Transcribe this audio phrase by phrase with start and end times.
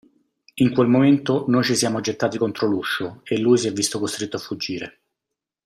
[0.55, 4.37] In quel momento noi ci siamo gettati contro l'uscio e lui si è visto costretto
[4.37, 5.01] a fuggire.